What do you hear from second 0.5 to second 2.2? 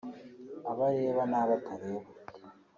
abo areba n’abo atareba